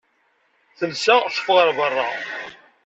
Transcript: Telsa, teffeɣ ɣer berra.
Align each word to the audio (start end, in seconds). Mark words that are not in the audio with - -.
Telsa, 0.77 1.15
teffeɣ 1.33 1.57
ɣer 1.63 1.69
berra. 1.77 2.07